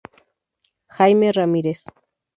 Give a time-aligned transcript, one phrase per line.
[0.95, 1.81] Jaime Ramírez.